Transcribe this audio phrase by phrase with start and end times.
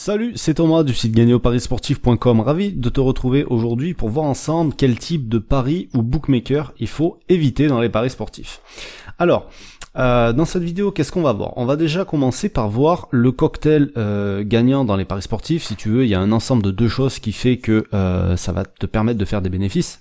[0.00, 2.38] Salut, c'est Thomas du site gagnéoparisportif.com.
[2.38, 6.86] Ravi de te retrouver aujourd'hui pour voir ensemble quel type de paris ou bookmaker il
[6.86, 8.60] faut éviter dans les paris sportifs.
[9.18, 9.50] Alors,
[9.96, 11.52] euh, dans cette vidéo, qu'est-ce qu'on va voir?
[11.56, 15.64] On va déjà commencer par voir le cocktail euh, gagnant dans les paris sportifs.
[15.64, 18.36] Si tu veux, il y a un ensemble de deux choses qui fait que euh,
[18.36, 20.00] ça va te permettre de faire des bénéfices.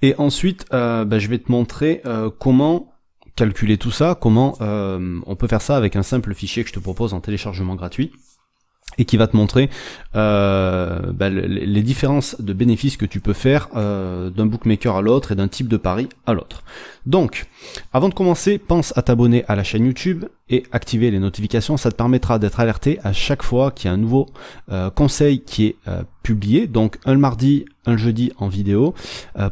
[0.00, 2.02] Et ensuite, bah, je vais te montrer
[2.38, 2.90] comment
[3.36, 6.80] calculer tout ça, comment on peut faire ça avec un simple fichier que je te
[6.80, 8.12] propose en téléchargement gratuit
[8.98, 9.70] et qui va te montrer
[10.14, 15.32] euh, bah, les différences de bénéfices que tu peux faire euh, d'un bookmaker à l'autre
[15.32, 16.62] et d'un type de pari à l'autre.
[17.06, 17.46] Donc,
[17.92, 21.76] avant de commencer, pense à t'abonner à la chaîne YouTube et activer les notifications.
[21.76, 24.26] Ça te permettra d'être alerté à chaque fois qu'il y a un nouveau
[24.70, 25.76] euh, conseil qui est
[26.22, 26.66] publié.
[26.66, 28.94] Donc, un le mardi, un le jeudi en vidéo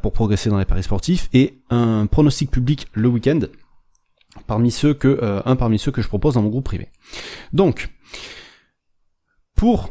[0.03, 3.41] pour progresser dans les paris sportifs et un pronostic public le week-end
[4.47, 6.89] parmi ceux que un parmi ceux que je propose dans mon groupe privé.
[7.53, 7.91] Donc
[9.61, 9.91] pour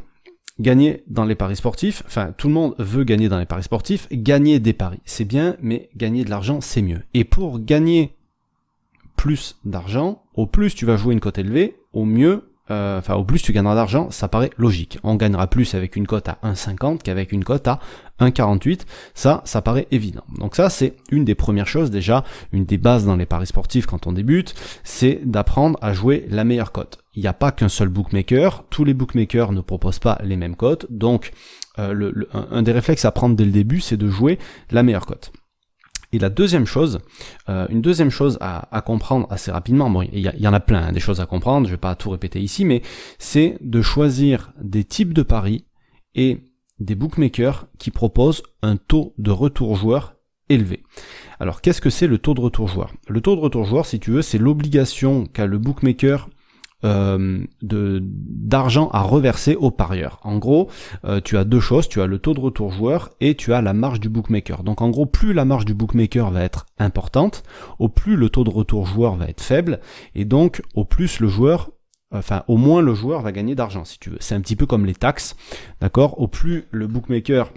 [0.59, 4.07] gagner dans les paris sportifs, enfin tout le monde veut gagner dans les paris sportifs,
[4.11, 7.03] gagner des paris c'est bien, mais gagner de l'argent c'est mieux.
[7.13, 8.15] Et pour gagner
[9.15, 13.43] plus d'argent, au plus tu vas jouer une cote élevée, au mieux euh, au plus
[13.43, 14.97] tu gagneras d'argent, ça paraît logique.
[15.03, 17.79] On gagnera plus avec une cote à 1,50 qu'avec une cote à
[18.19, 18.81] 1,48.
[19.13, 20.23] Ça, ça paraît évident.
[20.37, 23.85] Donc ça, c'est une des premières choses déjà, une des bases dans les paris sportifs
[23.85, 26.99] quand on débute, c'est d'apprendre à jouer la meilleure cote.
[27.19, 30.55] Il n'y a pas qu'un seul bookmaker, tous les bookmakers ne proposent pas les mêmes
[30.55, 31.33] cotes, donc
[31.77, 34.39] euh, un des réflexes à prendre dès le début, c'est de jouer
[34.71, 35.33] la meilleure cote.
[36.13, 36.99] Et la deuxième chose,
[37.49, 40.91] euh, une deuxième chose à, comprendre assez rapidement, bon, il y, en a plein, hein,
[40.93, 42.83] des choses à comprendre, je vais pas tout répéter ici, mais
[43.17, 45.65] c'est de choisir des types de paris
[46.15, 46.45] et
[46.79, 50.15] des bookmakers qui proposent un taux de retour joueur
[50.47, 50.83] élevé.
[51.41, 52.93] Alors qu'est-ce que c'est le taux de retour joueur?
[53.09, 56.29] Le taux de retour joueur, si tu veux, c'est l'obligation qu'a le bookmaker
[56.83, 60.19] euh, d'argent à reverser au parieur.
[60.23, 60.69] En gros,
[61.05, 63.61] euh, tu as deux choses, tu as le taux de retour joueur et tu as
[63.61, 64.63] la marge du bookmaker.
[64.63, 67.43] Donc en gros, plus la marge du bookmaker va être importante,
[67.79, 69.79] au plus le taux de retour joueur va être faible,
[70.15, 71.71] et donc au plus le joueur
[72.11, 74.17] enfin au moins le joueur va gagner d'argent si tu veux.
[74.19, 75.35] C'est un petit peu comme les taxes,
[75.81, 76.19] d'accord?
[76.19, 77.51] Au plus le bookmaker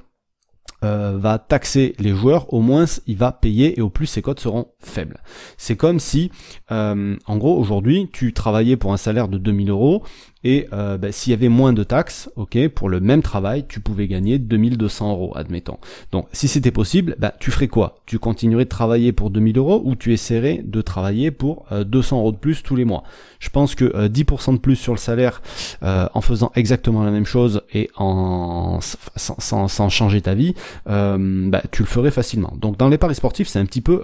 [0.85, 4.41] euh, va taxer les joueurs, au moins il va payer et au plus ses cotes
[4.41, 5.21] seront faibles.
[5.57, 6.31] C'est comme si,
[6.71, 10.03] euh, en gros, aujourd'hui, tu travaillais pour un salaire de 2000 euros,
[10.45, 13.81] et euh, bah, s'il y avait moins de taxes, ok, pour le même travail, tu
[13.81, 15.79] pouvais gagner 2200 euros, admettons.
[16.11, 18.01] Donc, si c'était possible, bah, tu ferais quoi?
[18.07, 22.21] Tu continuerais de travailler pour 2000 euros ou tu essaierais de travailler pour 200 euh,
[22.21, 23.05] euros de plus tous les mois?
[23.39, 25.43] Je pense que 10% euh, de plus sur le salaire
[25.83, 30.55] en faisant exactement la même chose et en sans, sans, changer ta vie,
[30.87, 32.55] bah, tu le ferais facilement.
[32.61, 34.03] Donc, dans les paris sportifs, c'est un petit peu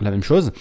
[0.00, 0.52] la même chose.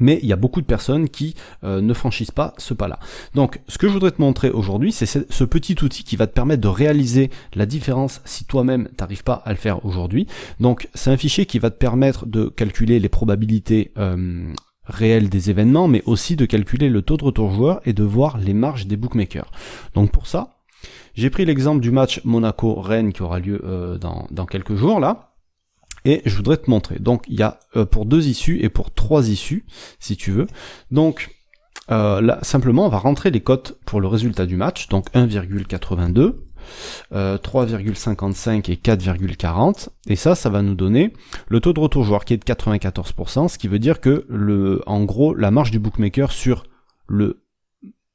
[0.00, 2.98] Mais il y a beaucoup de personnes qui euh, ne franchissent pas ce pas-là.
[3.34, 6.32] Donc ce que je voudrais te montrer aujourd'hui, c'est ce petit outil qui va te
[6.32, 10.26] permettre de réaliser la différence si toi-même t'arrives pas à le faire aujourd'hui.
[10.60, 14.52] Donc c'est un fichier qui va te permettre de calculer les probabilités euh,
[14.84, 18.38] réelles des événements, mais aussi de calculer le taux de retour joueur et de voir
[18.38, 19.50] les marges des bookmakers.
[19.94, 20.58] Donc pour ça,
[21.14, 25.27] j'ai pris l'exemple du match Monaco-Rennes qui aura lieu euh, dans, dans quelques jours là
[26.04, 26.98] et je voudrais te montrer.
[26.98, 29.66] Donc il y a euh, pour deux issues et pour trois issues,
[29.98, 30.46] si tu veux.
[30.90, 31.30] Donc
[31.90, 36.34] euh, là, simplement, on va rentrer les cotes pour le résultat du match, donc 1,82,
[37.12, 39.88] 3,55 et 4,40.
[40.08, 41.12] Et ça, ça va nous donner
[41.48, 44.82] le taux de retour joueur qui est de 94%, ce qui veut dire que le,
[44.86, 46.64] en gros, la marge du bookmaker sur
[47.06, 47.42] le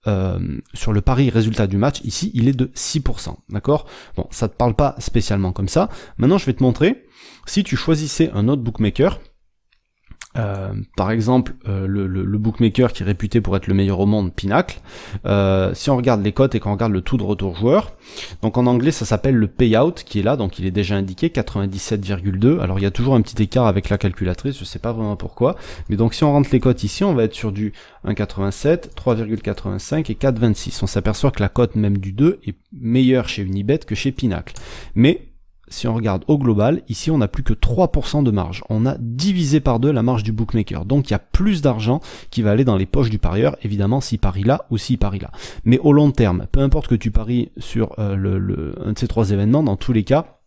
[0.08, 0.40] euh,
[0.74, 3.36] sur le pari résultat du match, ici, il est de 6%.
[3.50, 3.88] D'accord?
[4.16, 5.90] Bon, ça te parle pas spécialement comme ça.
[6.18, 7.06] Maintenant, je vais te montrer
[7.46, 9.20] si tu choisissais un autre bookmaker,
[10.38, 14.34] euh, par exemple, euh, le, bookmaker qui est réputé pour être le meilleur au monde,
[14.34, 14.80] Pinacle,
[15.26, 17.94] euh, si on regarde les cotes et qu'on regarde le taux de retour joueur,
[18.42, 21.30] donc en anglais ça s'appelle le payout qui est là, donc il est déjà indiqué
[21.30, 22.60] 97,2.
[22.60, 25.16] Alors il y a toujours un petit écart avec la calculatrice, je sais pas vraiment
[25.16, 25.56] pourquoi,
[25.90, 27.74] mais donc si on rentre les cotes ici, on va être sur du
[28.06, 30.80] 1,87, 3,85 et 4,26.
[30.82, 34.56] On s'aperçoit que la cote même du 2 est meilleure chez Unibet que chez Pinacle.
[34.96, 35.33] Mais
[35.74, 38.64] si on regarde au global, ici on n'a plus que 3% de marge.
[38.70, 40.86] On a divisé par deux la marge du bookmaker.
[40.86, 42.00] Donc il y a plus d'argent
[42.30, 45.20] qui va aller dans les poches du parieur, évidemment s'il parie là ou s'il parie
[45.20, 45.32] là.
[45.66, 49.32] Mais au long terme, peu importe que tu paries sur euh, un de ces trois
[49.32, 50.40] événements, dans tous les cas,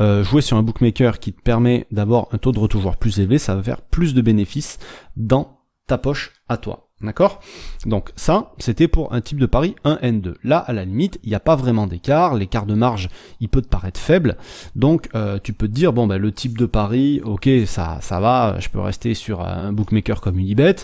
[0.00, 3.38] euh, jouer sur un bookmaker qui te permet d'avoir un taux de retour plus élevé,
[3.38, 4.78] ça va faire plus de bénéfices
[5.16, 6.89] dans ta poche à toi.
[7.02, 7.40] D'accord?
[7.86, 10.34] Donc ça, c'était pour un type de pari 1N2.
[10.44, 13.08] Là, à la limite, il n'y a pas vraiment d'écart, l'écart de marge,
[13.40, 14.36] il peut te paraître faible,
[14.76, 18.20] donc euh, tu peux te dire, bon, ben, le type de pari, ok, ça, ça
[18.20, 20.76] va, je peux rester sur un bookmaker comme Unibet,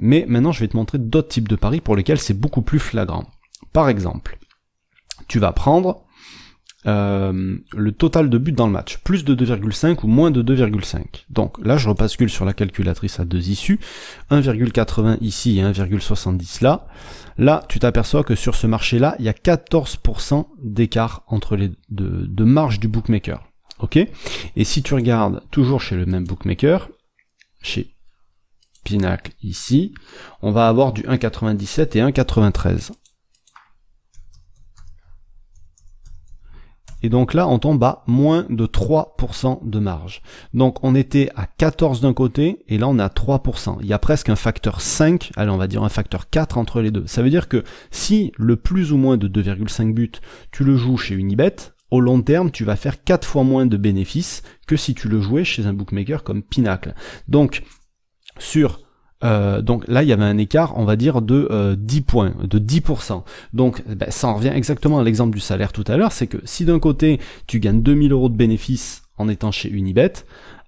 [0.00, 2.80] mais maintenant je vais te montrer d'autres types de paris pour lesquels c'est beaucoup plus
[2.80, 3.24] flagrant.
[3.72, 4.38] Par exemple,
[5.28, 6.02] tu vas prendre
[6.86, 11.26] euh, le total de buts dans le match, plus de 2,5 ou moins de 2,5.
[11.28, 13.78] Donc là, je repascule sur la calculatrice à deux issues,
[14.30, 16.86] 1,80 ici et 1,70 là.
[17.36, 22.26] Là, tu t'aperçois que sur ce marché-là, il y a 14% d'écart entre les deux,
[22.26, 23.40] de marge du bookmaker.
[23.80, 23.96] Ok?
[23.96, 26.88] Et si tu regardes toujours chez le même bookmaker,
[27.62, 27.94] chez
[28.84, 29.94] Pinacle ici,
[30.42, 32.92] on va avoir du 1,97 et 1,93.
[37.02, 40.22] Et donc là, on tombe à moins de 3% de marge.
[40.54, 43.78] Donc on était à 14 d'un côté, et là on est à 3%.
[43.80, 46.80] Il y a presque un facteur 5, allez on va dire un facteur 4 entre
[46.80, 47.06] les deux.
[47.06, 50.12] Ça veut dire que si le plus ou moins de 2,5 buts,
[50.52, 51.56] tu le joues chez Unibet,
[51.90, 55.20] au long terme, tu vas faire 4 fois moins de bénéfices que si tu le
[55.20, 56.94] jouais chez un bookmaker comme Pinacle.
[57.28, 57.62] Donc,
[58.38, 58.80] sur
[59.24, 62.34] euh, donc là, il y avait un écart, on va dire, de 10 euh, points,
[62.42, 63.22] de 10%.
[63.52, 66.38] Donc ben, ça en revient exactement à l'exemple du salaire tout à l'heure, c'est que
[66.44, 70.12] si d'un côté, tu gagnes 2000 euros de bénéfices en étant chez Unibet,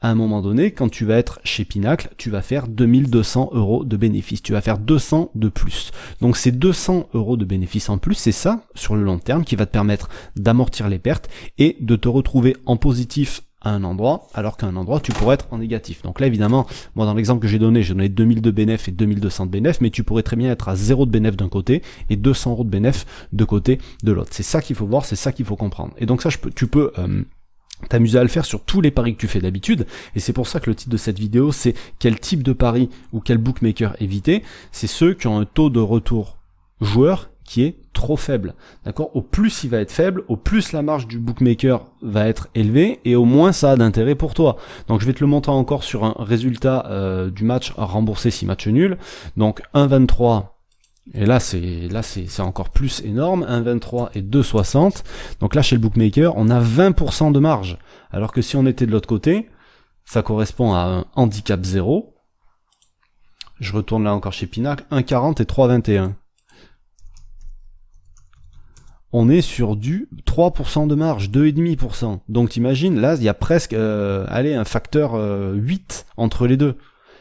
[0.03, 3.85] à un moment donné, quand tu vas être chez Pinacle, tu vas faire 2200 euros
[3.85, 4.43] de bénéfices.
[4.43, 5.93] Tu vas faire 200 de plus.
[6.21, 9.55] Donc ces 200 euros de bénéfices en plus, c'est ça, sur le long terme, qui
[9.55, 14.29] va te permettre d'amortir les pertes et de te retrouver en positif à un endroit,
[14.35, 16.03] alors qu'à un endroit, tu pourrais être en négatif.
[16.03, 18.93] Donc là, évidemment, moi, dans l'exemple que j'ai donné, j'ai donné 2000 de bénéf et
[18.93, 21.83] 2200 de bénéf, mais tu pourrais très bien être à 0 de bénéf d'un côté
[22.11, 24.31] et 200 euros de bénéf de côté de l'autre.
[24.33, 25.95] C'est ça qu'il faut voir, c'est ça qu'il faut comprendre.
[25.99, 26.93] Et donc ça, je peux, tu peux...
[26.99, 27.23] Euh,
[27.89, 30.47] t'amuser à le faire sur tous les paris que tu fais d'habitude et c'est pour
[30.47, 34.01] ça que le titre de cette vidéo c'est quel type de pari ou quel bookmaker
[34.01, 34.45] éviter?
[34.71, 36.39] C'est ceux qui ont un taux de retour
[36.81, 38.55] joueur qui est trop faible.
[38.85, 39.15] D'accord?
[39.15, 43.01] Au plus il va être faible, au plus la marge du bookmaker va être élevée
[43.05, 44.57] et au moins ça a d'intérêt pour toi.
[44.89, 48.31] Donc je vais te le montrer encore sur un résultat euh, du match à rembourser
[48.31, 48.99] si match nul.
[49.37, 50.47] Donc 1,23
[51.15, 55.03] et là c'est là c'est encore plus énorme, 1,23 et 2,60.
[55.41, 57.79] Donc là chez le bookmaker, on a 20% de marge.
[58.11, 59.49] Alors que si on était de l'autre côté,
[60.05, 62.15] ça correspond à un handicap 0.
[63.61, 66.13] Je retourne là encore chez Pinac, 1,40 et 3,21
[69.13, 72.21] on est sur du 3% de marge, 2,5%.
[72.29, 76.57] Donc t'imagines, là, il y a presque, euh, allez, un facteur 8 euh, entre les
[76.57, 76.77] deux.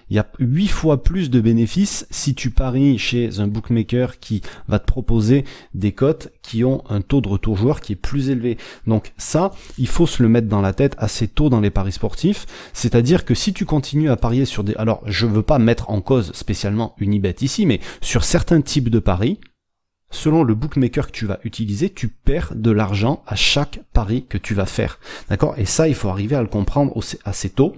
[0.09, 4.41] Il y a 8 fois plus de bénéfices si tu paries chez un bookmaker qui
[4.67, 8.29] va te proposer des cotes qui ont un taux de retour joueur qui est plus
[8.29, 8.57] élevé.
[8.87, 11.93] Donc ça, il faut se le mettre dans la tête assez tôt dans les paris
[11.93, 12.45] sportifs.
[12.73, 14.75] C'est-à-dire que si tu continues à parier sur des...
[14.75, 18.99] Alors, je veux pas mettre en cause spécialement Unibet ici, mais sur certains types de
[18.99, 19.39] paris,
[20.11, 24.37] selon le bookmaker que tu vas utiliser, tu perds de l'argent à chaque pari que
[24.37, 24.99] tu vas faire.
[25.29, 25.55] D'accord?
[25.57, 26.93] Et ça, il faut arriver à le comprendre
[27.25, 27.75] assez tôt.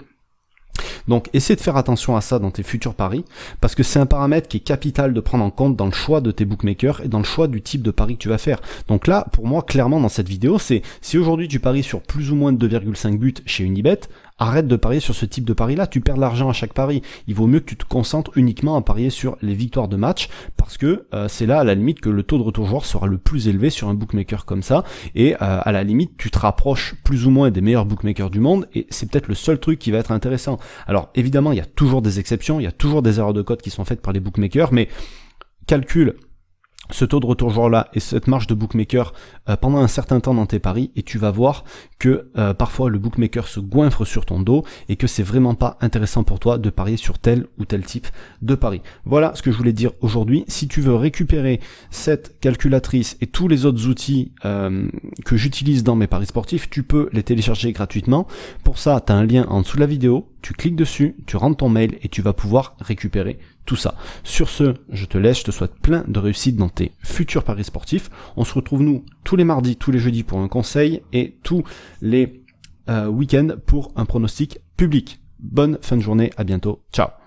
[1.07, 3.25] Donc essaie de faire attention à ça dans tes futurs paris,
[3.61, 6.21] parce que c'est un paramètre qui est capital de prendre en compte dans le choix
[6.21, 8.61] de tes bookmakers et dans le choix du type de pari que tu vas faire.
[8.87, 12.31] Donc là, pour moi, clairement dans cette vidéo, c'est si aujourd'hui tu paries sur plus
[12.31, 13.99] ou moins de 2,5 buts chez Unibet,
[14.37, 17.01] arrête de parier sur ce type de pari-là, tu perds de l'argent à chaque pari.
[17.27, 20.29] Il vaut mieux que tu te concentres uniquement à parier sur les victoires de match,
[20.57, 23.07] parce que euh, c'est là à la limite que le taux de retour joueur sera
[23.07, 24.83] le plus élevé sur un bookmaker comme ça,
[25.15, 28.39] et euh, à la limite tu te rapproches plus ou moins des meilleurs bookmakers du
[28.39, 30.57] monde, et c'est peut-être le seul truc qui va être intéressant.
[30.87, 33.41] Alors évidemment, il y a toujours des exceptions, il y a toujours des erreurs de
[33.41, 34.89] code qui sont faites par les bookmakers, mais
[35.67, 36.15] calcule
[36.91, 39.13] ce taux de retour joueur là et cette marge de bookmaker
[39.49, 41.63] euh, pendant un certain temps dans tes paris et tu vas voir
[41.97, 45.77] que euh, parfois le bookmaker se goinfre sur ton dos et que c'est vraiment pas
[45.81, 48.07] intéressant pour toi de parier sur tel ou tel type
[48.41, 48.81] de pari.
[49.05, 50.43] Voilà ce que je voulais dire aujourd'hui.
[50.47, 54.87] Si tu veux récupérer cette calculatrice et tous les autres outils euh,
[55.25, 58.27] que j'utilise dans mes paris sportifs, tu peux les télécharger gratuitement.
[58.63, 61.37] Pour ça, tu as un lien en dessous de la vidéo tu cliques dessus, tu
[61.37, 63.95] rentres ton mail et tu vas pouvoir récupérer tout ça.
[64.23, 67.63] Sur ce, je te laisse, je te souhaite plein de réussite dans tes futurs paris
[67.63, 68.11] sportifs.
[68.35, 71.63] On se retrouve nous tous les mardis, tous les jeudis pour un conseil et tous
[72.01, 72.43] les
[72.89, 75.21] euh, week-ends pour un pronostic public.
[75.39, 77.22] Bonne fin de journée, à bientôt, ciao